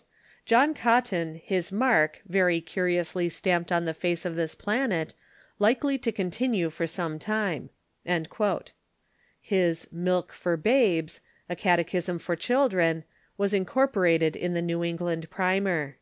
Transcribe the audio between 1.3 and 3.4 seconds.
his mark, very curiously